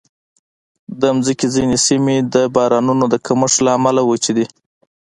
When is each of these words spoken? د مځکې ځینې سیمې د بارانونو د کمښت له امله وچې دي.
د 0.99 1.01
مځکې 1.17 1.47
ځینې 1.55 1.77
سیمې 1.87 2.15
د 2.33 2.35
بارانونو 2.55 3.05
د 3.09 3.15
کمښت 3.25 3.57
له 3.65 3.71
امله 3.77 4.01
وچې 4.05 4.31
دي. 4.37 4.45